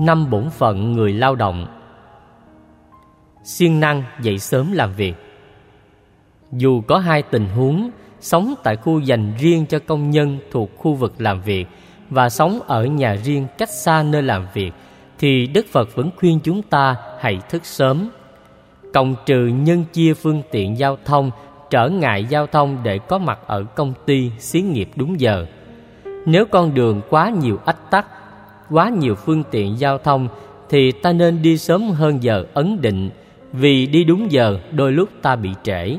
[0.00, 1.66] năm bổn phận người lao động
[3.44, 5.14] siêng năng dậy sớm làm việc
[6.52, 10.94] dù có hai tình huống sống tại khu dành riêng cho công nhân thuộc khu
[10.94, 11.66] vực làm việc
[12.10, 14.72] và sống ở nhà riêng cách xa nơi làm việc
[15.18, 18.08] thì Đức Phật vẫn khuyên chúng ta hãy thức sớm.
[18.94, 21.30] Cộng trừ nhân chia phương tiện giao thông,
[21.70, 25.46] trở ngại giao thông để có mặt ở công ty, xí nghiệp đúng giờ.
[26.26, 28.06] Nếu con đường quá nhiều ách tắc,
[28.70, 30.28] quá nhiều phương tiện giao thông
[30.68, 33.10] thì ta nên đi sớm hơn giờ ấn định
[33.52, 35.96] vì đi đúng giờ đôi lúc ta bị trễ.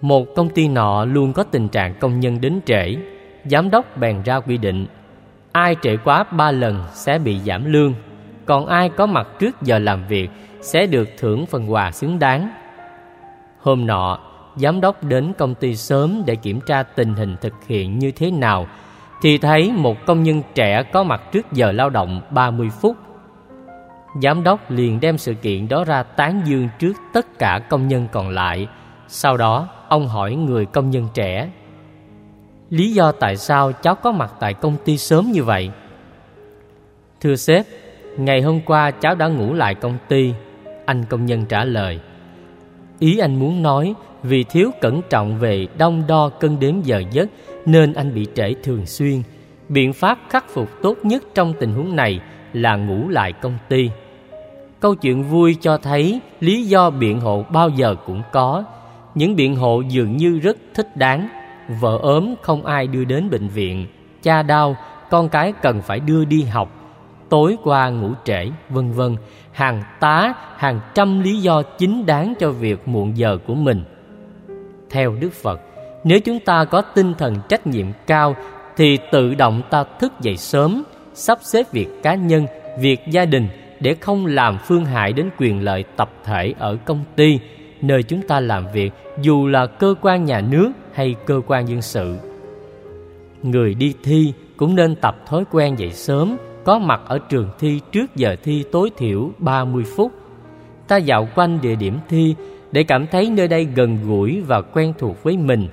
[0.00, 2.96] Một công ty nọ luôn có tình trạng công nhân đến trễ,
[3.44, 4.86] giám đốc bèn ra quy định
[5.52, 7.94] ai trễ quá ba lần sẽ bị giảm lương,
[8.46, 10.30] còn ai có mặt trước giờ làm việc
[10.60, 12.50] sẽ được thưởng phần quà xứng đáng.
[13.60, 14.18] Hôm nọ,
[14.56, 18.30] giám đốc đến công ty sớm để kiểm tra tình hình thực hiện như thế
[18.30, 18.66] nào
[19.22, 22.96] thì thấy một công nhân trẻ có mặt trước giờ lao động 30 phút.
[24.22, 28.08] Giám đốc liền đem sự kiện đó ra tán dương trước tất cả công nhân
[28.12, 28.68] còn lại.
[29.08, 31.48] Sau đó, ông hỏi người công nhân trẻ
[32.70, 35.70] Lý do tại sao cháu có mặt tại công ty sớm như vậy?
[37.20, 37.66] Thưa sếp,
[38.18, 40.32] ngày hôm qua cháu đã ngủ lại công ty
[40.86, 42.00] Anh công nhân trả lời
[42.98, 47.28] Ý anh muốn nói vì thiếu cẩn trọng về đông đo cân đếm giờ giấc
[47.68, 49.22] nên anh bị trễ thường xuyên.
[49.68, 52.20] Biện pháp khắc phục tốt nhất trong tình huống này
[52.52, 53.90] là ngủ lại công ty.
[54.80, 58.64] Câu chuyện vui cho thấy lý do biện hộ bao giờ cũng có.
[59.14, 61.28] Những biện hộ dường như rất thích đáng.
[61.80, 63.86] Vợ ốm không ai đưa đến bệnh viện,
[64.22, 64.76] cha đau,
[65.10, 66.72] con cái cần phải đưa đi học,
[67.28, 69.16] tối qua ngủ trễ, vân vân,
[69.52, 73.84] hàng tá, hàng trăm lý do chính đáng cho việc muộn giờ của mình.
[74.90, 75.60] Theo Đức Phật,
[76.04, 78.36] nếu chúng ta có tinh thần trách nhiệm cao
[78.76, 80.82] thì tự động ta thức dậy sớm,
[81.14, 82.46] sắp xếp việc cá nhân,
[82.80, 83.48] việc gia đình
[83.80, 87.38] để không làm phương hại đến quyền lợi tập thể ở công ty,
[87.80, 88.92] nơi chúng ta làm việc
[89.22, 92.16] dù là cơ quan nhà nước hay cơ quan dân sự.
[93.42, 97.80] Người đi thi cũng nên tập thói quen dậy sớm, có mặt ở trường thi
[97.92, 100.12] trước giờ thi tối thiểu 30 phút.
[100.88, 102.34] Ta dạo quanh địa điểm thi
[102.72, 105.68] để cảm thấy nơi đây gần gũi và quen thuộc với mình,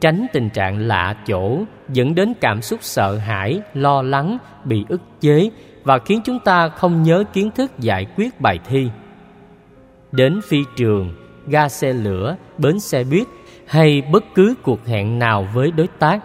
[0.00, 5.00] tránh tình trạng lạ chỗ dẫn đến cảm xúc sợ hãi, lo lắng, bị ức
[5.20, 5.50] chế
[5.84, 8.90] và khiến chúng ta không nhớ kiến thức giải quyết bài thi.
[10.12, 11.14] Đến phi trường,
[11.46, 13.26] ga xe lửa, bến xe buýt
[13.66, 16.20] hay bất cứ cuộc hẹn nào với đối tác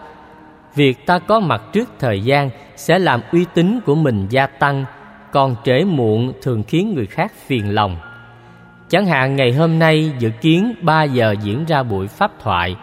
[0.76, 4.86] việc ta có mặt trước thời gian sẽ làm uy tín của mình gia tăng
[5.32, 7.98] còn trễ muộn thường khiến người khác phiền lòng
[8.90, 12.76] chẳng hạn ngày hôm nay dự kiến 3 giờ diễn ra buổi pháp thoại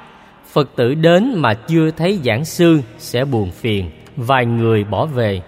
[0.52, 5.40] phật tử đến mà chưa thấy giảng sư sẽ buồn phiền, vài người bỏ về.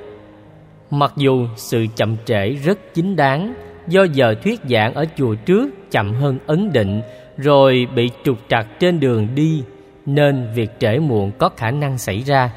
[0.91, 3.55] Mặc dù sự chậm trễ rất chính đáng,
[3.89, 7.01] do giờ thuyết giảng ở chùa trước chậm hơn ấn định,
[7.37, 9.63] rồi bị trục trặc trên đường đi,
[10.07, 12.51] nên việc trễ muộn có khả năng xảy ra.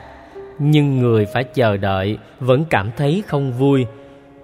[0.60, 3.86] Nhưng người phải chờ đợi, vẫn cảm thấy không vui.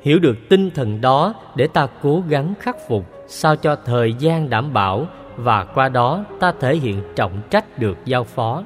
[0.03, 4.49] Hiểu được tinh thần đó để ta cố gắng khắc phục, sao cho thời gian
[4.49, 8.63] đảm bảo và qua đó ta thể hiện trọng trách được giao phó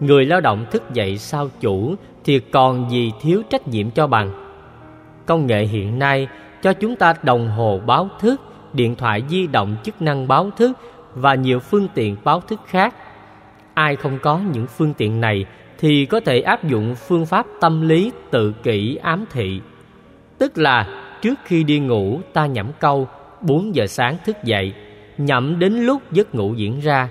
[0.00, 1.94] người lao động thức dậy sao chủ
[2.24, 4.30] thì còn gì thiếu trách nhiệm cho bằng
[5.26, 6.28] công nghệ hiện nay
[6.62, 8.40] cho chúng ta đồng hồ báo thức
[8.72, 10.72] điện thoại di động chức năng báo thức
[11.14, 12.94] và nhiều phương tiện báo thức khác.
[13.74, 15.44] Ai không có những phương tiện này
[15.78, 19.60] thì có thể áp dụng phương pháp tâm lý tự kỷ ám thị.
[20.38, 20.86] Tức là
[21.22, 23.08] trước khi đi ngủ ta nhẩm câu
[23.40, 24.74] 4 giờ sáng thức dậy,
[25.18, 27.08] nhậm đến lúc giấc ngủ diễn ra.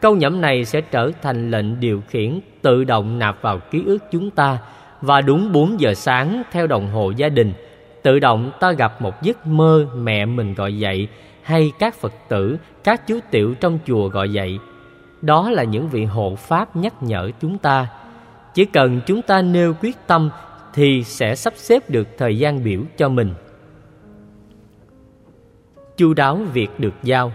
[0.00, 3.98] Câu nhẩm này sẽ trở thành lệnh điều khiển tự động nạp vào ký ức
[4.12, 4.58] chúng ta,
[5.00, 7.52] và đúng 4 giờ sáng theo đồng hồ gia đình–
[8.02, 11.08] tự động ta gặp một giấc mơ mẹ mình gọi dậy,
[11.42, 14.58] hay các phật tử, các chú tiểu trong chùa gọi dậy.
[15.22, 17.88] Đó là những vị hộ pháp nhắc nhở chúng ta.
[18.54, 20.30] Chỉ cần chúng ta nêu quyết tâm
[20.74, 23.34] thì sẽ sắp xếp được thời gian biểu cho mình.
[25.96, 27.32] Chu đáo việc được giao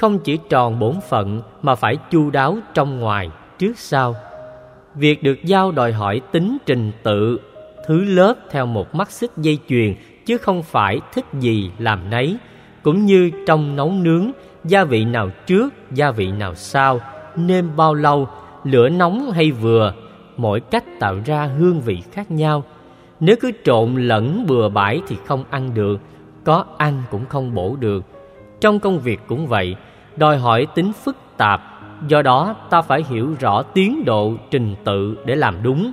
[0.00, 4.14] không chỉ tròn bổn phận mà phải chu đáo trong ngoài trước sau.
[4.94, 7.40] Việc được giao đòi hỏi tính trình tự,
[7.86, 9.94] thứ lớp theo một mắt xích dây chuyền,
[10.26, 12.36] chứ không phải thích gì làm nấy,
[12.82, 14.30] cũng như trong nấu nướng,
[14.64, 17.00] gia vị nào trước, gia vị nào sau,
[17.36, 18.28] nêm bao lâu,
[18.64, 19.94] lửa nóng hay vừa,
[20.36, 22.64] mỗi cách tạo ra hương vị khác nhau.
[23.20, 26.00] Nếu cứ trộn lẫn bừa bãi thì không ăn được,
[26.44, 28.04] có ăn cũng không bổ được.
[28.60, 29.76] Trong công việc cũng vậy
[30.20, 31.60] đòi hỏi tính phức tạp
[32.08, 35.92] do đó ta phải hiểu rõ tiến độ trình tự để làm đúng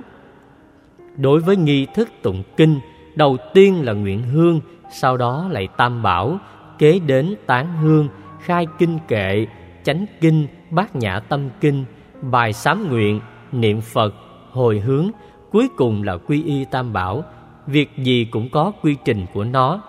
[1.18, 2.80] Đối với nghi thức tụng kinh,
[3.14, 4.60] đầu tiên là nguyện hương,
[4.90, 6.38] sau đó lại tam bảo,
[6.78, 8.08] kế đến tán hương,
[8.40, 9.46] khai kinh kệ,
[9.84, 11.84] chánh kinh, bát nhã tâm kinh,
[12.22, 13.20] bài sám nguyện,
[13.52, 14.14] niệm Phật,
[14.50, 15.10] hồi hướng,
[15.50, 17.24] cuối cùng là quy y tam bảo,
[17.66, 19.80] việc gì cũng có quy trình của nó.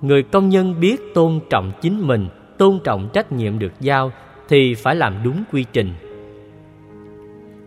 [0.00, 2.28] Người công nhân biết tôn trọng chính mình,
[2.62, 4.12] tôn trọng trách nhiệm được giao
[4.48, 5.94] thì phải làm đúng quy trình.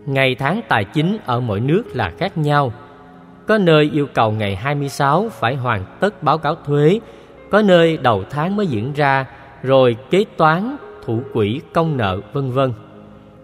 [0.06, 2.72] Ngày tháng tài chính ở mỗi nước là khác nhau.
[3.46, 7.00] Có nơi yêu cầu ngày 26 phải hoàn tất báo cáo thuế,
[7.50, 9.26] có nơi đầu tháng mới diễn ra,
[9.62, 12.72] rồi kế toán, thủ quỹ, công nợ, vân vân.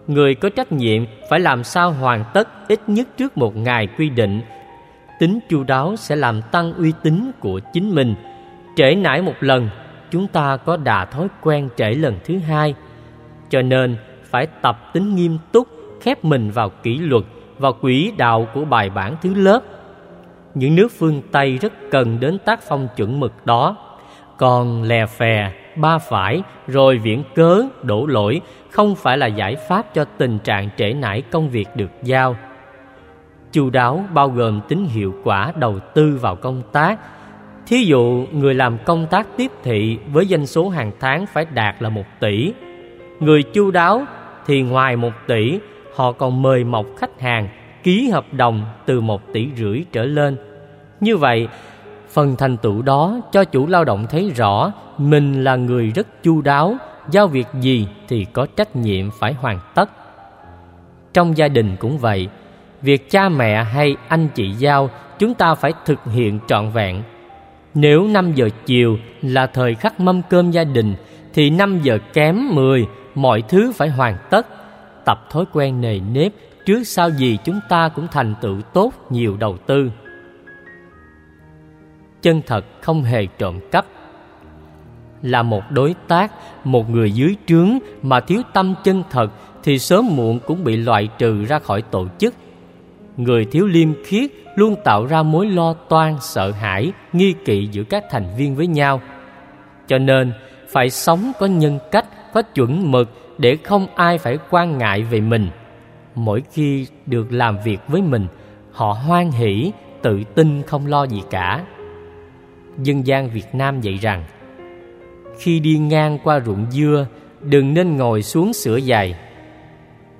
[0.07, 4.09] Người có trách nhiệm phải làm sao hoàn tất ít nhất trước một ngày quy
[4.09, 4.41] định.
[5.19, 8.15] Tính chu đáo sẽ làm tăng uy tín của chính mình.
[8.75, 9.69] Trễ nải một lần,
[10.13, 12.75] chúng ta có đà thói quen trễ lần thứ hai.
[13.49, 15.67] Cho nên phải tập tính nghiêm túc,
[16.01, 17.23] khép mình vào kỷ luật,
[17.57, 19.59] vào quỹ đạo của bài bản thứ lớp.
[20.53, 23.77] Những nước phương Tây rất cần đến tác phong chuẩn mực đó.
[24.37, 29.93] Còn lè phè, ba phải rồi viễn cớ, đổ lỗi không phải là giải pháp
[29.93, 32.35] cho tình trạng trễ nải công việc được giao.
[33.51, 36.99] Chu đáo bao gồm tính hiệu quả đầu tư vào công tác.
[37.67, 41.75] Thí dụ, người làm công tác tiếp thị với doanh số hàng tháng phải đạt
[41.79, 42.53] là một tỷ.
[43.19, 44.05] Người chu đáo
[44.45, 45.59] thì ngoài một tỷ,
[45.95, 47.47] họ còn mời mọc khách hàng
[47.83, 50.37] ký hợp đồng từ một tỷ rưỡi trở lên.
[50.99, 51.47] Như vậy,
[52.09, 56.41] phần thành tựu đó cho chủ lao động thấy rõ mình là người rất chu
[56.41, 56.75] đáo,
[57.11, 59.89] giao việc gì thì có trách nhiệm phải hoàn tất.
[61.13, 62.27] Trong gia đình cũng vậy,
[62.81, 64.89] việc cha mẹ hay anh chị giao
[65.19, 67.03] chúng ta phải thực hiện trọn vẹn.
[67.75, 70.95] Nếu 5 giờ chiều là thời khắc mâm cơm gia đình
[71.33, 72.85] thì 5 giờ kém 10
[73.15, 74.47] mọi thứ phải hoàn tất.
[75.05, 76.31] Tập thói quen nề nếp
[76.65, 79.91] trước sau gì chúng ta cũng thành tựu tốt nhiều đầu tư.
[82.21, 83.85] Chân thật không hề trộm cắp
[85.21, 86.31] là một đối tác,
[86.63, 89.31] một người dưới trướng mà thiếu tâm chân thật
[89.63, 92.33] thì sớm muộn cũng bị loại trừ ra khỏi tổ chức.
[93.17, 97.83] Người thiếu liêm khiết luôn tạo ra mối lo toan, sợ hãi, nghi kỵ giữa
[97.83, 99.01] các thành viên với nhau.
[99.87, 100.33] Cho nên,
[100.69, 105.21] phải sống có nhân cách, có chuẩn mực để không ai phải quan ngại về
[105.21, 105.49] mình.
[106.15, 108.27] Mỗi khi được làm việc với mình,
[108.71, 109.71] họ hoan hỷ,
[110.01, 111.63] tự tin không lo gì cả.
[112.77, 114.23] Dân gian Việt Nam dạy rằng
[115.39, 117.07] khi đi ngang qua ruộng dưa
[117.41, 119.15] đừng nên ngồi xuống sửa giày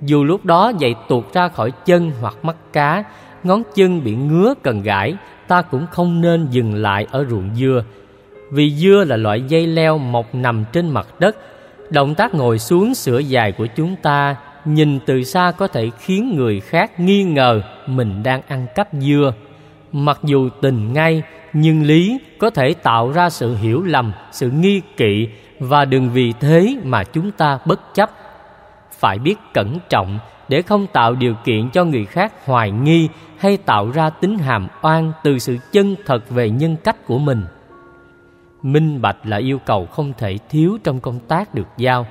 [0.01, 3.03] dù lúc đó giày tuột ra khỏi chân hoặc mắt cá
[3.44, 5.16] ngón chân bị ngứa cần gãi,
[5.48, 7.84] ta cũng không nên dừng lại ở ruộng dưa.
[8.51, 11.36] Vì dưa là loại dây leo mọc nằm trên mặt đất,
[11.90, 14.36] động tác ngồi xuống sửa dài của chúng ta
[14.66, 19.34] nhìn từ xa có thể khiến người khác nghi ngờ mình đang ăn cắp dưa.
[19.92, 21.24] Mặc dù tình ngay,
[21.54, 25.28] nhưng lý có thể tạo ra sự hiểu lầm, sự nghi kỵ
[25.60, 28.12] và đừng vì thế mà chúng ta bất chấp.
[28.92, 30.19] Phải biết cẩn trọng
[30.50, 34.68] để không tạo điều kiện cho người khác hoài nghi hay tạo ra tính hàm
[34.81, 37.45] oan từ sự chân thật về nhân cách của mình.
[38.62, 42.07] Minh bạch là yêu cầu không thể thiếu trong công tác được giao.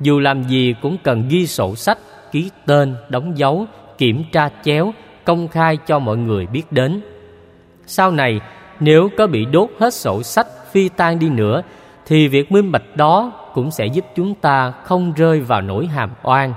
[0.00, 1.98] Dù làm gì cũng cần ghi sổ sách,
[2.32, 3.66] ký tên, đóng dấu,
[3.98, 4.92] kiểm tra chéo,
[5.24, 7.00] công khai cho mọi người biết đến.
[7.86, 8.40] Sau này,
[8.80, 11.62] nếu có bị đốt hết sổ sách, phi tan đi nữa,
[12.06, 16.10] thì việc minh bạch đó cũng sẽ giúp chúng ta không rơi vào nỗi hàm
[16.22, 16.54] oan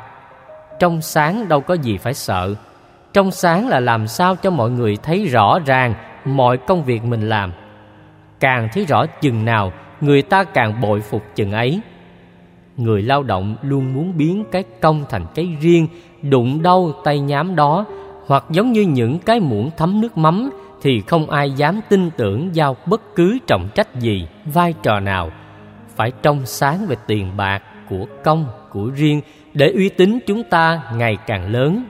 [0.79, 2.55] trong sáng đâu có gì phải sợ.
[3.13, 5.93] Trong sáng là làm sao cho mọi người thấy rõ ràng
[6.25, 7.51] mọi công việc mình làm.
[8.39, 11.81] Càng thấy rõ chừng nào người ta càng bội phục chừng ấy.
[12.77, 15.87] Người lao động luôn muốn biến cái công thành cái riêng
[16.21, 17.85] đụng đâu tay nhám đó
[18.27, 20.49] hoặc giống như những cái muỗng thấm nước mắm
[20.81, 25.31] thì không ai dám tin tưởng giao bất cứ trọng trách gì, vai trò nào.
[25.95, 29.21] Phải trong sáng về tiền bạc, của công, của riêng
[29.53, 31.83] để uy tín chúng ta ngày càng lớn.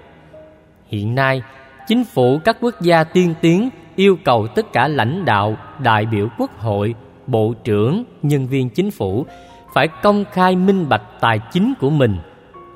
[0.87, 1.41] Hiện nay,
[1.87, 6.27] chính phủ các quốc gia tiên tiến yêu cầu tất cả lãnh đạo, đại biểu
[6.37, 6.95] quốc hội,
[7.27, 9.25] bộ trưởng, nhân viên chính phủ
[9.73, 12.17] phải công khai minh bạch tài chính của mình,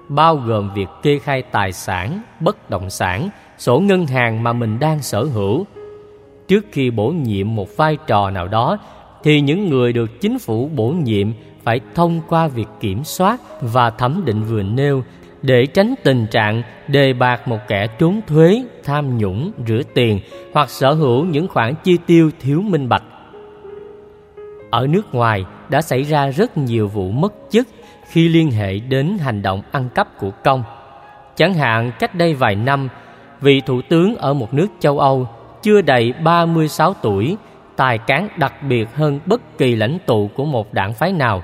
[0.10, 4.80] bao gồm việc kê khai tài sản, bất động sản, sổ ngân hàng mà mình
[4.80, 5.66] đang sở hữu,
[6.48, 8.78] trước khi bổ nhiệm một vai trò nào đó
[9.24, 11.32] thì những người được chính phủ bổ nhiệm
[11.64, 15.04] phải thông qua việc kiểm soát và thẩm định vừa nêu
[15.42, 20.20] để tránh tình trạng đề bạc một kẻ trốn thuế, tham nhũng, rửa tiền
[20.54, 23.04] hoặc sở hữu những khoản chi tiêu thiếu minh bạch.
[24.70, 27.68] Ở nước ngoài đã xảy ra rất nhiều vụ mất chức
[28.08, 30.64] khi liên hệ đến hành động ăn cắp của công.
[31.36, 32.90] Chẳng hạn cách đây vài năm,
[33.42, 35.28] vị thủ tướng ở một nước châu Âu
[35.62, 37.38] chưa đầy 36 tuổi,
[37.76, 41.44] tài cán đặc biệt hơn bất kỳ lãnh tụ của một đảng phái nào.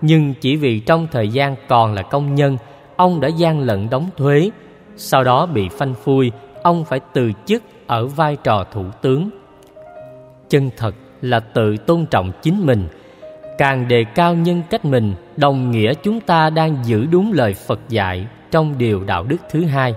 [0.00, 2.56] Nhưng chỉ vì trong thời gian còn là công nhân,
[2.96, 4.50] ông đã gian lận đóng thuế,
[4.96, 9.30] sau đó bị phanh phui, ông phải từ chức ở vai trò thủ tướng.
[10.48, 12.88] Chân thật là tự tôn trọng chính mình,
[13.58, 17.80] càng đề cao nhân cách mình, đồng nghĩa chúng ta đang giữ đúng lời Phật
[17.88, 19.94] dạy trong điều đạo đức thứ hai.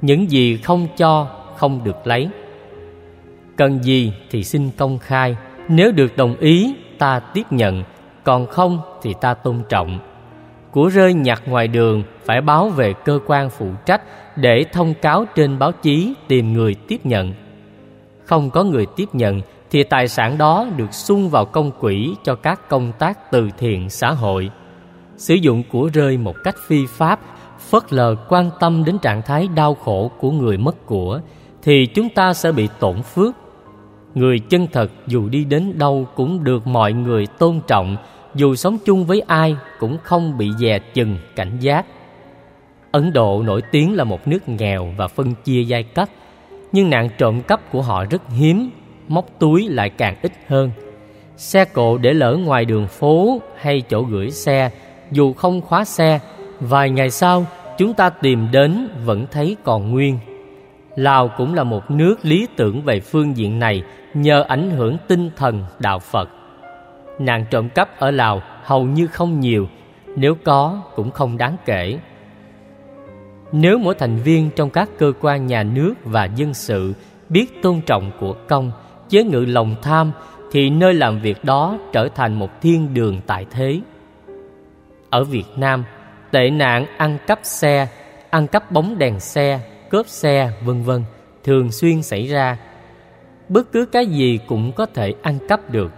[0.00, 2.28] Những gì không cho không được lấy.
[3.56, 5.36] Cần gì thì xin công khai,
[5.68, 7.82] nếu được đồng ý ta tiếp nhận,
[8.26, 9.98] còn không thì ta tôn trọng.
[10.70, 14.02] Của rơi nhặt ngoài đường phải báo về cơ quan phụ trách
[14.36, 17.32] để thông cáo trên báo chí tìm người tiếp nhận.
[18.24, 19.40] Không có người tiếp nhận
[19.70, 23.90] thì tài sản đó được sung vào công quỹ cho các công tác từ thiện
[23.90, 24.50] xã hội.
[25.16, 27.20] Sử dụng của rơi một cách phi pháp,
[27.70, 31.20] phớt lờ quan tâm đến trạng thái đau khổ của người mất của
[31.62, 33.34] thì chúng ta sẽ bị tổn phước.
[34.14, 37.96] Người chân thật dù đi đến đâu cũng được mọi người tôn trọng,
[38.36, 41.86] dù sống chung với ai cũng không bị dè chừng cảnh giác.
[42.90, 46.08] Ấn Độ nổi tiếng là một nước nghèo và phân chia giai cấp,
[46.72, 48.70] nhưng nạn trộm cắp của họ rất hiếm,
[49.08, 50.70] móc túi lại càng ít hơn.
[51.36, 54.70] Xe cộ để lỡ ngoài đường phố hay chỗ gửi xe,
[55.10, 56.20] dù không khóa xe,
[56.60, 57.46] vài ngày sau
[57.78, 60.18] chúng ta tìm đến vẫn thấy còn nguyên.
[60.96, 63.82] Lào cũng là một nước lý tưởng về phương diện này
[64.14, 66.28] nhờ ảnh hưởng tinh thần đạo Phật.
[67.18, 69.68] Nạn trộm cắp ở Lào hầu như không nhiều,
[70.16, 71.98] nếu có cũng không đáng kể.
[73.52, 76.94] Nếu mỗi thành viên trong các cơ quan nhà nước và dân sự
[77.28, 78.72] biết tôn trọng của công,
[79.08, 80.12] chế ngự lòng tham
[80.52, 83.80] thì nơi làm việc đó trở thành một thiên đường tại thế.
[85.10, 85.84] Ở Việt Nam,
[86.30, 87.88] tệ nạn ăn cắp xe,
[88.30, 91.04] ăn cắp bóng đèn xe, cướp xe, vân vân
[91.44, 92.58] thường xuyên xảy ra.
[93.48, 95.92] Bất cứ cái gì cũng có thể ăn cắp được.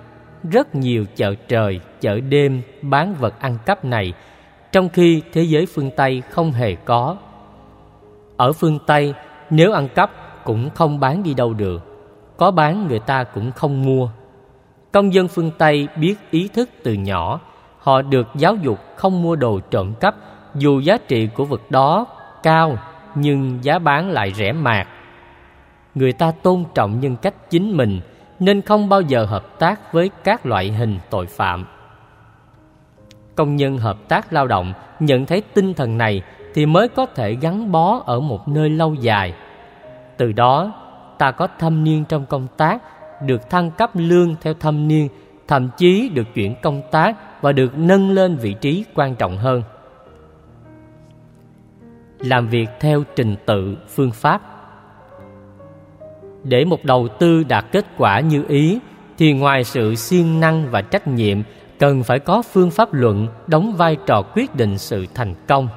[0.50, 4.12] Rất nhiều chợ trời, chợ đêm bán vật ăn cắp này,
[4.72, 7.16] trong khi thế giới phương Tây không hề có.
[8.36, 9.14] Ở phương Tây,
[9.50, 10.10] nếu ăn cắp
[10.44, 11.82] cũng không bán đi đâu được.
[12.36, 14.10] Có bán người ta cũng không mua.
[14.92, 17.40] Công dân phương Tây biết ý thức từ nhỏ,
[17.78, 20.14] họ được giáo dục không mua đồ trộm cắp
[20.54, 22.06] dù giá trị của vật đó
[22.42, 22.78] cao
[23.14, 24.86] nhưng giá bán lại rẻ mạt.
[25.94, 28.00] Người ta tôn trọng nhân cách chính mình
[28.40, 31.66] nên không bao giờ hợp tác với các loại hình tội phạm.
[33.34, 36.22] Công nhân hợp tác lao động nhận thấy tinh thần này
[36.54, 39.34] thì mới có thể gắn bó ở một nơi lâu dài.
[40.16, 40.72] Từ đó,
[41.18, 42.82] ta có thâm niên trong công tác,
[43.22, 45.08] được thăng cấp lương theo thâm niên,
[45.48, 49.62] thậm chí được chuyển công tác và được nâng lên vị trí quan trọng hơn.
[52.18, 54.42] Làm việc theo trình tự, phương pháp
[56.44, 58.78] để một đầu tư đạt kết quả như ý,
[59.18, 61.38] thì ngoài sự siêng năng và trách nhiệm,
[61.78, 65.68] cần phải có phương pháp luận đóng vai trò quyết định sự thành công.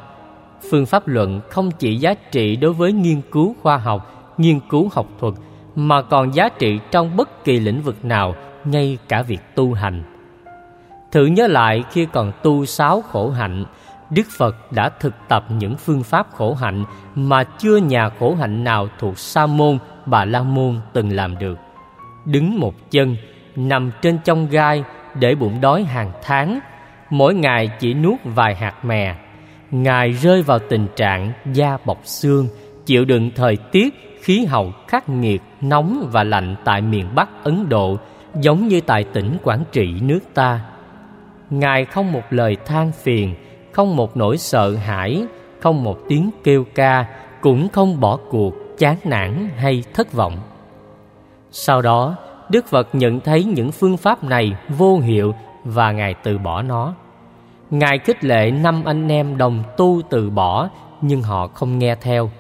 [0.72, 4.90] Phương pháp luận không chỉ giá trị đối với nghiên cứu khoa học, nghiên cứu
[4.94, 5.34] học thuật,
[5.76, 10.04] mà còn giá trị trong bất kỳ lĩnh vực nào, ngay cả việc tu hành.
[11.12, 13.66] Thử nhớ lại khi còn tu sáu khổ hạnh
[14.12, 18.64] đức phật đã thực tập những phương pháp khổ hạnh mà chưa nhà khổ hạnh
[18.64, 21.60] nào thuộc sa môn, bà la môn từng làm được.
[22.26, 23.16] Đứng một chân,
[23.56, 24.84] nằm trên trong gai
[25.20, 26.60] để bụng đói hàng tháng,
[27.10, 29.16] mỗi ngày chỉ nuốt vài hạt mè.
[29.72, 32.48] Ngài rơi vào tình trạng da bọc xương,
[32.86, 37.70] chịu đựng thời tiết, khí hậu khắc nghiệt, nóng và lạnh tại miền bắc ấn
[37.70, 37.98] độ,
[38.42, 40.60] giống như tại tỉnh quảng trị nước ta.
[41.50, 43.36] Ngài không một lời than phiền
[43.72, 45.26] không một nỗi sợ hãi
[45.60, 47.06] không một tiếng kêu ca
[47.42, 50.38] cũng không bỏ cuộc chán nản hay thất vọng
[51.52, 52.16] sau đó
[52.50, 56.94] đức phật nhận thấy những phương pháp này vô hiệu và ngài từ bỏ nó
[57.72, 60.70] Ngài khích lệ năm anh em đồng tu từ bỏ
[61.02, 62.32] nhưng họ không nghe theo.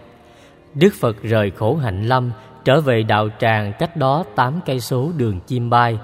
[0.74, 2.32] Đức Phật rời khổ hạnh lâm
[2.66, 6.00] trở về đạo tràng cách đó 8 cây số đường chim bay,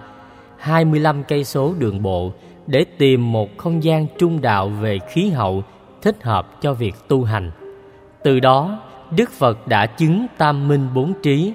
[0.58, 2.32] 25 cây số đường bộ
[2.68, 5.64] để tìm một không gian trung đạo về khí hậu
[6.02, 7.52] thích hợp cho việc tu hành.
[8.24, 8.80] Từ đó,
[9.18, 11.54] Đức Phật đã chứng tam minh bốn trí.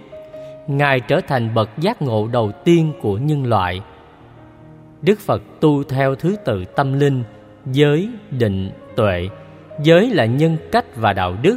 [0.66, 3.81] Ngài trở thành bậc giác ngộ đầu tiên của nhân loại.
[5.02, 7.25] Đức Phật tu theo thứ tự tâm linh
[7.66, 9.28] giới định tuệ
[9.83, 11.57] giới là nhân cách và đạo đức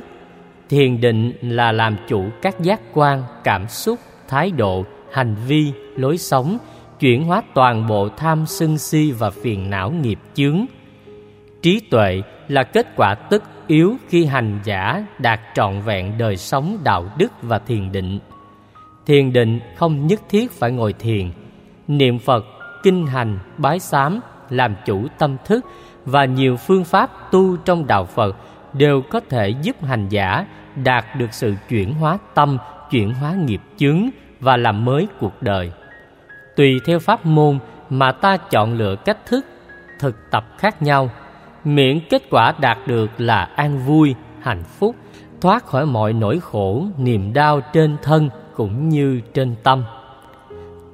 [0.69, 6.17] thiền định là làm chủ các giác quan cảm xúc thái độ hành vi lối
[6.17, 6.57] sống
[6.99, 10.65] chuyển hóa toàn bộ tham sân si và phiền não nghiệp chướng
[11.65, 16.77] trí tuệ là kết quả tất yếu khi hành giả đạt trọn vẹn đời sống
[16.83, 18.19] đạo đức và thiền định.
[19.05, 21.31] Thiền định không nhất thiết phải ngồi thiền.
[21.87, 22.45] Niệm Phật,
[22.83, 25.65] kinh hành, bái sám, làm chủ tâm thức
[26.05, 28.35] và nhiều phương pháp tu trong đạo Phật
[28.73, 30.45] đều có thể giúp hành giả
[30.83, 32.57] đạt được sự chuyển hóa tâm,
[32.91, 34.09] chuyển hóa nghiệp chướng
[34.39, 35.71] và làm mới cuộc đời.
[36.55, 37.59] Tùy theo pháp môn
[37.89, 39.45] mà ta chọn lựa cách thức
[39.99, 41.09] thực tập khác nhau,
[41.63, 44.95] miễn kết quả đạt được là an vui, hạnh phúc,
[45.41, 49.83] thoát khỏi mọi nỗi khổ, niềm đau trên thân cũng như trên tâm.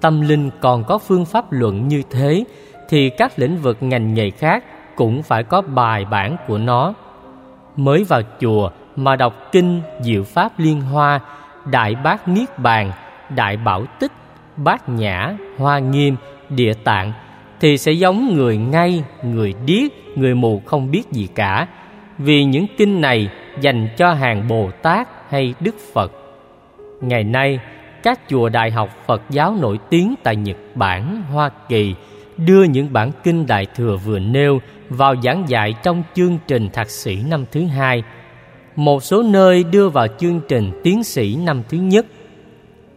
[0.02, 2.44] Tâm linh còn có phương pháp luận như thế
[2.90, 4.64] thì các lĩnh vực ngành nghề khác
[4.96, 6.94] cũng phải có bài bản của nó.
[7.76, 11.20] Mới vào chùa mà đọc kinh Diệu Pháp Liên Hoa,
[11.72, 12.92] Đại Bát Niết Bàn,
[13.36, 14.12] Đại Bảo Tích,
[14.58, 16.16] Bát Nhã, Hoa Nghiêm,
[16.50, 17.14] Địa Tạng
[17.60, 21.68] thì sẽ giống người ngay, người điếc, người mù không biết gì cả.
[22.18, 23.30] Vì những kinh này
[23.62, 26.12] dành cho hàng Bồ Tát hay Đức Phật.
[27.02, 27.60] Ngày nay,
[28.04, 31.96] các chùa đại học Phật giáo nổi tiếng tại Nhật Bản, Hoa Kỳ
[32.38, 36.90] đưa những bản kinh Đại Thừa vừa nêu vào giảng dạy trong chương trình thạc
[36.90, 38.04] sĩ năm thứ hai.
[38.76, 42.06] Một số nơi đưa vào chương trình tiến sĩ năm thứ nhất.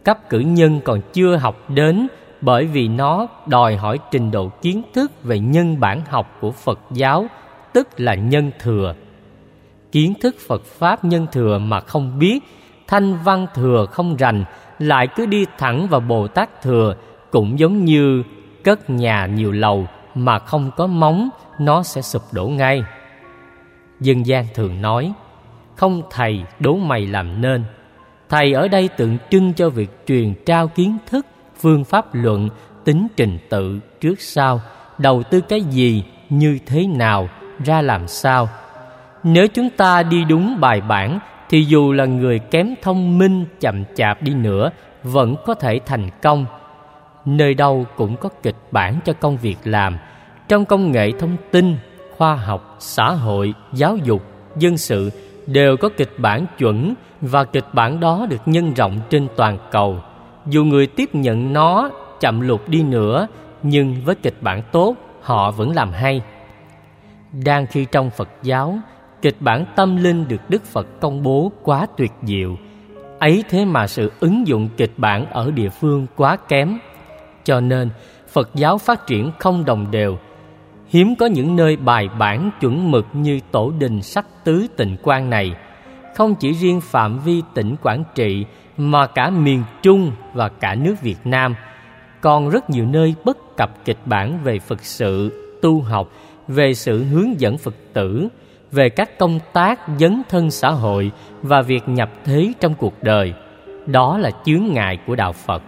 [0.05, 2.07] Cấp cử nhân còn chưa học đến
[2.41, 6.79] bởi vì nó đòi hỏi trình độ kiến thức về nhân bản học của Phật
[6.91, 7.27] giáo,
[7.73, 8.95] tức là nhân thừa.
[9.91, 12.39] Kiến thức Phật Pháp nhân thừa mà không biết,
[12.87, 14.45] thanh văn thừa không rành,
[14.79, 16.95] lại cứ đi thẳng vào Bồ Tát thừa,
[17.31, 18.23] cũng giống như
[18.63, 22.83] cất nhà nhiều lầu mà không có móng, nó sẽ sụp đổ ngay.
[23.99, 25.13] Dân gian thường nói,
[25.75, 27.63] không thầy đố mày làm nên.
[28.29, 31.25] Thầy ở đây tượng trưng cho việc truyền trao kiến thức
[31.59, 32.49] phương pháp luận,
[32.83, 34.61] tính trình tự trước sau,
[34.97, 37.29] đầu tư cái gì, như thế nào,
[37.65, 38.49] ra làm sao.
[39.23, 43.83] Nếu chúng ta đi đúng bài bản thì dù là người kém thông minh chậm
[43.95, 44.69] chạp đi nữa
[45.03, 46.45] vẫn có thể thành công.
[47.25, 49.97] Nơi đâu cũng có kịch bản cho công việc làm,
[50.47, 51.77] trong công nghệ thông tin,
[52.17, 54.21] khoa học, xã hội, giáo dục,
[54.57, 55.11] dân sự
[55.47, 59.99] đều có kịch bản chuẩn và kịch bản đó được nhân rộng trên toàn cầu.
[60.45, 63.27] Dù người tiếp nhận nó chậm lụt đi nữa,
[63.63, 66.21] nhưng với kịch bản tốt, họ vẫn làm hay.
[67.43, 68.77] Đang khi trong phật giáo,
[69.21, 72.57] kịch bản tâm linh được đức phật công bố quá tuyệt diệu.
[73.19, 76.77] Ấy thế mà sự ứng dụng kịch bản ở địa phương quá kém.
[77.43, 77.89] Cho nên,
[78.27, 80.17] phật giáo phát triển không đồng đều
[80.95, 85.29] hiếm có những nơi bài bản chuẩn mực như tổ đình sách tứ tịnh quan
[85.29, 85.55] này
[86.15, 88.45] không chỉ riêng phạm vi tỉnh quảng trị
[88.77, 91.55] mà cả miền Trung và cả nước Việt Nam
[92.21, 95.31] còn rất nhiều nơi bất cập kịch bản về Phật sự,
[95.61, 96.09] tu học,
[96.47, 98.27] về sự hướng dẫn Phật tử,
[98.71, 103.33] về các công tác dấn thân xã hội và việc nhập thế trong cuộc đời.
[103.85, 105.61] Đó là chướng ngại của đạo Phật.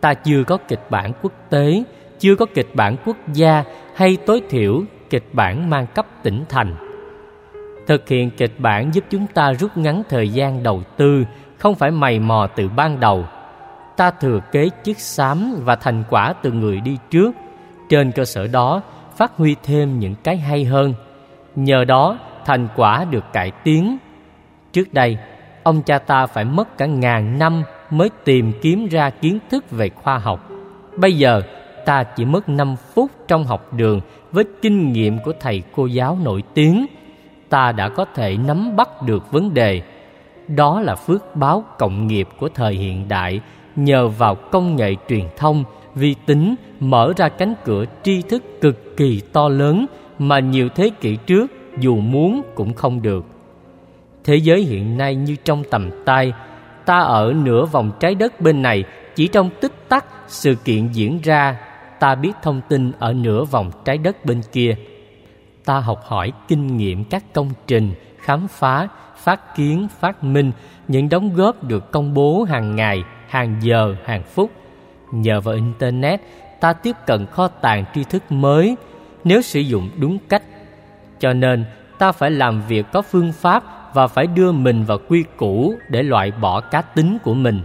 [0.00, 1.82] Ta chưa có kịch bản quốc tế,
[2.18, 3.64] chưa có kịch bản quốc gia
[4.00, 6.74] hay tối thiểu kịch bản mang cấp tỉnh thành.
[7.86, 11.24] Thực hiện kịch bản giúp chúng ta rút ngắn thời gian đầu tư,
[11.58, 13.24] không phải mày mò từ ban đầu.
[13.96, 17.30] Ta thừa kế chiếc xám và thành quả từ người đi trước.
[17.88, 18.82] Trên cơ sở đó,
[19.16, 20.94] phát huy thêm những cái hay hơn.
[21.56, 23.98] Nhờ đó, thành quả được cải tiến.
[24.72, 25.18] Trước đây,
[25.62, 29.88] ông cha ta phải mất cả ngàn năm mới tìm kiếm ra kiến thức về
[29.88, 30.50] khoa học.
[30.96, 31.42] Bây giờ
[31.84, 34.00] ta chỉ mất năm phút trong học đường
[34.32, 36.86] với kinh nghiệm của thầy cô giáo nổi tiếng.
[37.48, 39.82] Ta đã có thể nắm bắt được vấn đề.
[40.48, 43.40] Đó là phước báo cộng nghiệp của thời hiện đại.
[43.76, 45.64] Nhờ vào công nghệ truyền thông,
[45.94, 49.86] vi tính mở ra cánh cửa tri thức cực kỳ to lớn
[50.18, 51.46] mà nhiều thế kỷ trước
[51.78, 53.24] dù muốn cũng không được.
[54.24, 56.32] Thế giới hiện nay như trong tầm tay,
[56.84, 61.20] ta ở nửa vòng trái đất bên này chỉ trong tích tắc sự kiện diễn
[61.22, 61.56] ra,
[62.00, 64.76] ta biết thông tin ở nửa vòng trái đất bên kia.
[65.64, 70.52] Ta học hỏi kinh nghiệm các công trình, khám phá phát kiến, phát minh,
[70.88, 74.50] những đóng góp được công bố hàng ngày, hàng giờ, hàng phút.
[75.12, 76.20] Nhờ vào Internet,
[76.60, 78.76] ta tiếp cận kho tàng tri thức mới
[79.24, 80.42] nếu sử dụng đúng cách.
[81.18, 81.64] Cho nên,
[81.98, 86.02] ta phải làm việc có phương pháp và phải đưa mình vào quy củ để
[86.02, 87.60] loại bỏ cá tính của mình.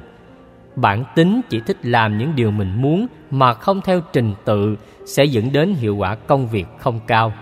[0.76, 5.24] Bản tính chỉ thích làm những điều mình muốn mà không theo trình tự sẽ
[5.26, 7.34] dẫn đến hiệu quả công việc không cao.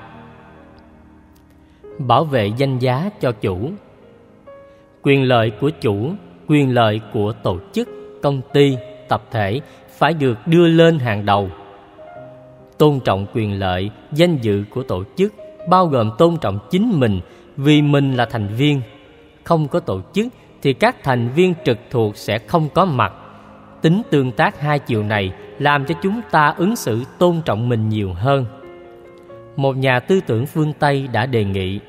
[1.98, 3.72] Bảo vệ danh giá cho chủ
[5.04, 6.12] quyền lợi của chủ,
[6.48, 7.90] quyền lợi của tổ chức,
[8.22, 8.78] công ty,
[9.10, 11.50] tập thể phải được đưa lên hàng đầu
[12.78, 15.34] tôn trọng quyền lợi, danh dự của tổ chức
[15.70, 17.22] bao gồm tôn trọng chính mình
[17.58, 18.82] vì mình là thành viên.
[19.44, 20.28] Không có tổ chức
[20.62, 23.14] thì các thành viên trực thuộc sẽ không có mặt.
[23.84, 27.90] Tính tương tác hai chiều này làm cho chúng ta ứng xử tôn trọng mình
[27.90, 28.46] nhiều hơn.
[29.56, 31.80] Một nhà tư tưởng phương Tây đã đề nghị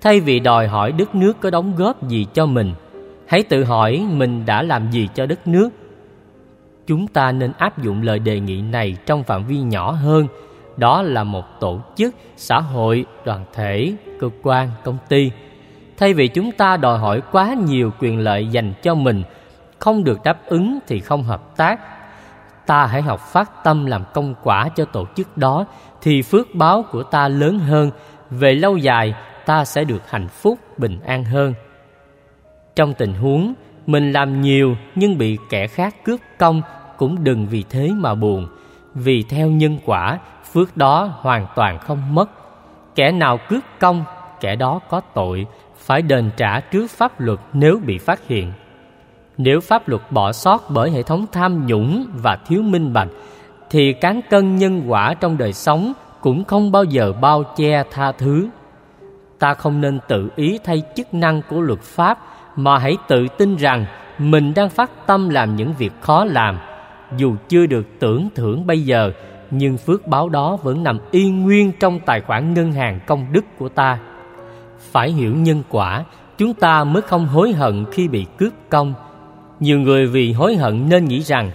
[0.00, 2.72] thay vì đòi hỏi đất nước có đóng góp gì cho mình,
[3.26, 5.68] hãy tự hỏi mình đã làm gì cho đất nước.
[6.86, 10.26] Chúng ta nên áp dụng lời đề nghị này trong phạm vi nhỏ hơn,
[10.76, 15.30] đó là một tổ chức, xã hội, đoàn thể, cơ quan, công ty.
[15.96, 19.22] Thay vì chúng ta đòi hỏi quá nhiều quyền lợi dành cho mình,
[19.82, 21.80] không được đáp ứng thì không hợp tác.
[22.66, 25.64] Ta hãy học phát tâm làm công quả cho tổ chức đó
[26.02, 27.90] thì phước báo của ta lớn hơn,
[28.30, 29.14] về lâu dài
[29.46, 31.54] ta sẽ được hạnh phúc, bình an hơn.
[32.76, 33.54] Trong tình huống
[33.86, 36.62] mình làm nhiều nhưng bị kẻ khác cướp công
[36.96, 38.48] cũng đừng vì thế mà buồn,
[38.94, 40.18] vì theo nhân quả,
[40.52, 42.30] phước đó hoàn toàn không mất.
[42.94, 44.04] Kẻ nào cướp công,
[44.40, 48.52] kẻ đó có tội, phải đền trả trước pháp luật nếu bị phát hiện.
[49.44, 53.08] Nếu pháp luật bỏ sót bởi hệ thống tham nhũng và thiếu minh bạch,
[53.70, 58.12] thì cán cân nhân quả trong đời sống cũng không bao giờ bao che tha
[58.12, 58.48] thứ.
[59.38, 62.18] Ta không nên tự ý thay chức năng của luật pháp
[62.56, 63.86] mà hãy tự tin rằng
[64.18, 66.58] mình đang phát tâm làm những việc khó làm.
[67.16, 69.12] Dù chưa được tưởng thưởng bây giờ,
[69.50, 73.44] nhưng phước báo đó vẫn nằm yên nguyên trong tài khoản ngân hàng công đức
[73.58, 73.98] của ta.
[74.78, 76.04] Phải hiểu nhân quả,
[76.38, 78.94] chúng ta mới không hối hận khi bị cướp công.
[79.62, 81.50] Nhiều người vì hối hận nên nghĩ rằng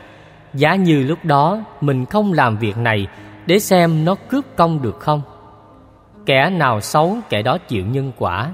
[0.53, 3.07] giá như lúc đó mình không làm việc này
[3.45, 5.21] để xem nó cướp công được không.
[6.25, 8.51] Kẻ nào xấu kẻ đó chịu nhân quả.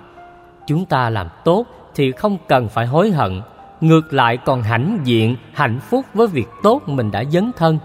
[0.68, 3.42] Chúng ta làm tốt thì không cần phải hối hận,
[3.82, 7.80] ngược lại còn hãnh diện, hạnh phúc với việc tốt mình đã dấn thân.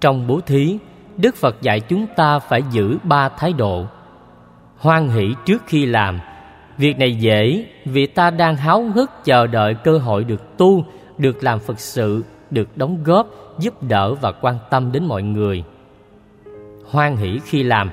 [0.00, 0.78] Trong bố thí,
[1.16, 3.86] Đức Phật dạy chúng ta phải giữ ba thái độ.
[4.78, 6.20] Hoan hỷ trước khi làm,
[6.78, 10.84] việc này dễ vì ta đang háo hức chờ đợi cơ hội được tu,
[11.18, 15.64] được làm Phật sự, được đóng góp, giúp đỡ và quan tâm đến mọi người.
[16.90, 17.90] Hoan hỷ khi làm,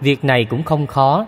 [0.00, 1.26] việc này cũng không khó,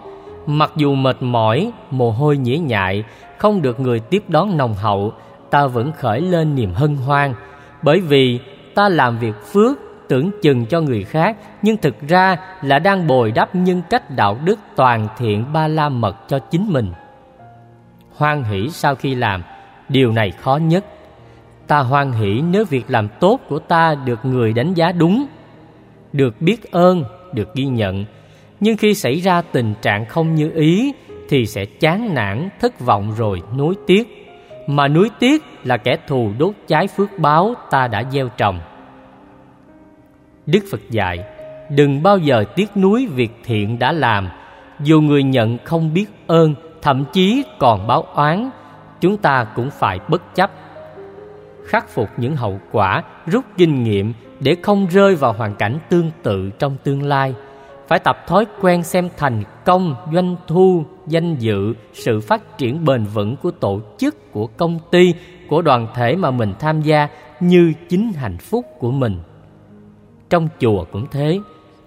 [0.51, 3.05] Mặc dù mệt mỏi, mồ hôi nhễ nhại,
[3.39, 5.13] không được người tiếp đón nồng hậu,
[5.51, 7.35] ta vẫn khởi lên niềm hân hoan,
[7.83, 8.41] bởi vì
[8.75, 13.33] ta làm việc phước tưởng chừng cho người khác, nhưng thực ra là đang bồi
[13.33, 16.93] đắp nhân cách đạo đức toàn thiện ba la mật cho chính mình.
[18.17, 19.43] Hoan hỷ sau khi làm,
[19.89, 20.85] điều này khó nhất.
[21.67, 25.27] Ta hoan hỷ nếu việc làm tốt của ta được người đánh giá đúng,
[26.13, 28.05] được biết ơn, được ghi nhận,
[28.61, 30.93] nhưng khi xảy ra tình trạng không như ý
[31.29, 34.15] thì sẽ chán nản, thất vọng rồi nuối tiếc.
[34.67, 38.61] Mà nuối tiếc là kẻ thù đốt cháy phước báo ta đã gieo trồng.
[40.53, 41.25] Đức Phật dạy,
[41.71, 44.29] đừng bao giờ tiếc nuối việc thiện đã làm,
[44.81, 48.51] dù người nhận không biết ơn, thậm chí còn báo oán,
[49.01, 50.51] chúng ta cũng phải bất chấp.
[51.67, 56.11] Khắc phục những hậu quả, rút kinh nghiệm để không rơi vào hoàn cảnh tương
[56.23, 57.35] tự trong tương lai–
[57.89, 63.05] phải tập thói quen xem thành công, doanh thu, danh dự, sự phát triển bền
[63.05, 65.15] vững của tổ chức, của công ty,
[65.49, 67.09] của đoàn thể mà mình tham gia
[67.41, 69.17] như chính hạnh phúc của mình.
[70.31, 71.41] Trong chùa cũng thế,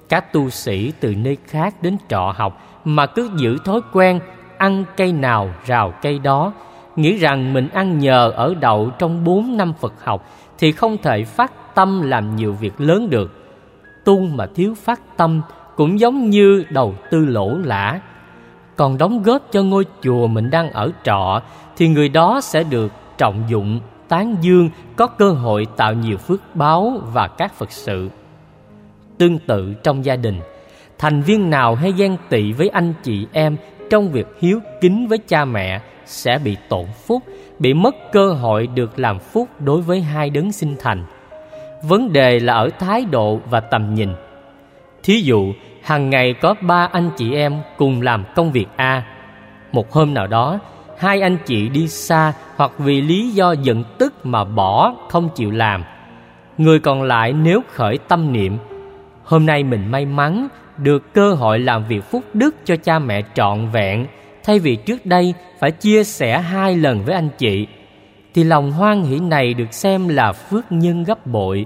[0.10, 4.19] các tu sĩ từ nơi khác đến trọ học mà cứ giữ thói quen
[4.58, 6.54] ăn cây nào rào cây đó,
[6.95, 10.25] nghĩ rằng mình ăn nhờ ở đậu trong bốn năm Phật học
[10.58, 13.32] thì không thể phát tâm làm nhiều việc lớn được.
[14.06, 15.41] Tu mà thiếu phát tâm
[15.75, 17.99] cũng giống như đầu tư lỗ lã.
[18.75, 21.41] Còn đóng góp cho ngôi chùa mình đang ở trọ
[21.77, 26.56] thì người đó sẽ được trọng dụng, tán dương, có cơ hội tạo nhiều phước
[26.56, 28.10] báo và các Phật sự.
[29.21, 30.39] Tương tự trong gia đình,
[30.97, 33.57] thành viên nào hay ghen tị với anh chị em
[33.89, 37.23] trong việc hiếu kính với cha mẹ sẽ bị tổn phúc,
[37.60, 41.05] bị mất cơ hội được làm phúc đối với hai đấng sinh thành.
[41.84, 44.10] Vấn đề là ở thái độ và tầm nhìn.
[45.03, 45.53] Thí dụ,
[45.84, 49.03] hàng ngày có ba anh chị em cùng làm công việc A.
[49.71, 50.60] Một hôm nào đó,
[50.97, 55.51] hai anh chị đi xa hoặc vì lý do giận tức mà bỏ không chịu
[55.51, 55.84] làm.
[56.57, 58.57] Người còn lại nếu khởi tâm niệm,
[59.31, 63.21] hôm nay mình may mắn được cơ hội làm việc phúc đức cho cha mẹ
[63.33, 64.07] trọn vẹn,
[64.43, 67.67] thay vì trước đây phải chia sẻ hai lần với anh chị,
[68.33, 71.65] thì lòng hoan hỷ này được xem là phước nhân gấp bội.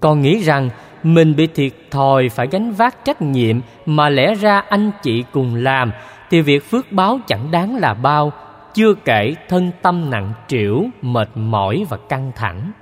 [0.00, 0.70] Còn nghĩ rằng
[1.02, 5.54] mình bị thiệt thòi phải gánh vác trách nhiệm mà lẽ ra anh chị cùng
[5.54, 5.90] làm
[6.30, 8.32] thì việc phước báo chẳng đáng là bao,
[8.74, 12.72] chưa kể thân tâm nặng trĩu, mệt mỏi và căng thẳng.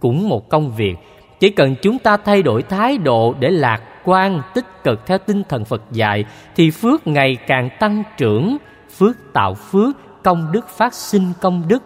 [0.00, 0.96] Cũng một công việc,
[1.42, 5.42] chỉ cần chúng ta thay đổi thái độ để lạc quan, tích cực theo tinh
[5.48, 6.24] thần phật dạy,
[6.56, 8.56] thì phước ngày càng tăng trưởng.
[8.98, 11.82] Phước tạo phước, công đức phát sinh công đức.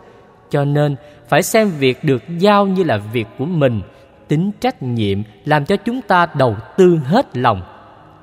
[0.50, 0.96] Cho nên,
[1.28, 3.82] phải xem việc được giao như là việc của mình.
[4.28, 7.62] Tính trách nhiệm làm cho chúng ta đầu tư hết lòng.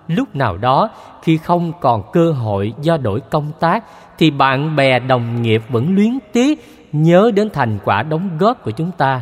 [0.08, 0.90] Lúc nào đó,
[1.24, 3.84] khi không còn cơ hội do đổi công tác,
[4.18, 8.72] thì bạn bè, đồng nghiệp vẫn luyến tiếc nhớ đến thành quả đóng góp của
[8.72, 9.22] chúng ta.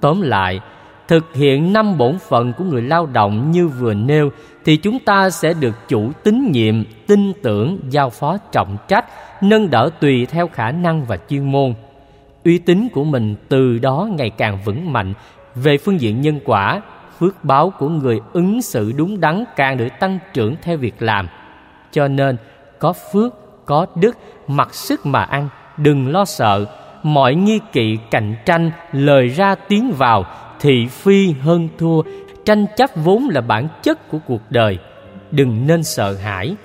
[0.00, 0.60] Tóm lại
[1.08, 4.30] thực hiện năm bổn phận của người lao động như vừa nêu,
[4.64, 9.04] thì chúng ta sẽ được chủ tín nhiệm, tin tưởng, giao phó trọng trách,
[9.42, 11.74] nâng đỡ tùy theo khả năng và chuyên môn.
[12.44, 15.14] Uy tín của mình từ đó ngày càng vững mạnh.
[15.54, 16.80] Về phương diện nhân quả,
[17.18, 21.28] phước báo của người ứng xử đúng đắn càng được tăng trưởng theo việc làm.
[21.92, 22.36] Cho nên,
[22.78, 23.34] có phước,
[23.66, 24.16] có đức,
[24.46, 26.66] mặc sức mà ăn, đừng lo sợ.
[27.02, 30.24] Mọi nghi kỵ, cạnh tranh, lời ra tiếng vào
[30.60, 32.02] thị phi hơn thua.
[32.44, 34.78] Tranh chấp vốn là bản chất của cuộc đời.
[35.30, 36.56] Đừng nên sợ hãi.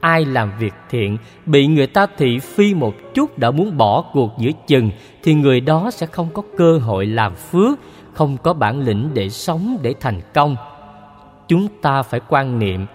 [0.00, 4.30] Ai làm việc thiện, bị người ta thị phi một chút đã muốn bỏ cuộc
[4.38, 4.90] giữa chừng,
[5.22, 7.78] thì người đó sẽ không có cơ hội làm phước,
[8.12, 10.56] không có bản lĩnh để sống để thành công.
[11.48, 12.86] Chúng ta phải quan niệm,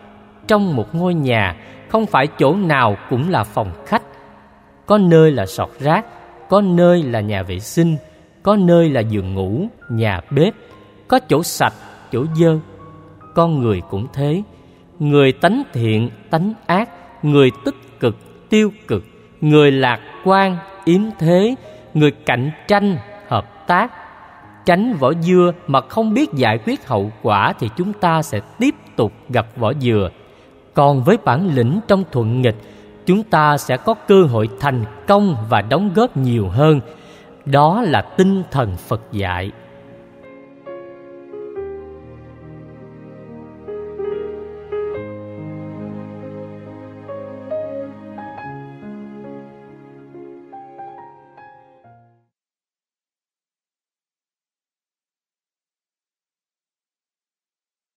[0.47, 1.55] trong một ngôi nhà,
[1.89, 4.03] không phải chỗ nào cũng là phòng khách.
[4.85, 6.05] Có nơi là sọt rác,
[6.49, 7.97] có nơi là nhà vệ sinh
[8.45, 10.53] có nơi là giường ngủ, nhà bếp,
[11.07, 11.73] có chỗ sạch,
[12.11, 12.59] chỗ dơ.
[13.35, 14.43] Con người cũng thế.
[14.99, 16.89] Người tánh thiện, tánh ác,
[17.23, 18.15] người tích cực,
[18.49, 19.03] tiêu cực,
[19.41, 21.55] người lạc quan, yếm thế,
[21.93, 23.91] người cạnh tranh, hợp tác.
[24.65, 28.75] Tránh vỏ dưa mà không biết giải quyết hậu quả thì chúng ta sẽ tiếp
[28.95, 30.09] tục gặp vỏ dừa.
[30.73, 32.57] Còn với bản lĩnh trong thuận nghịch,
[33.05, 36.81] chúng ta sẽ có cơ hội thành công và đóng góp nhiều hơn
[37.45, 39.51] đó là tinh thần phật dạy.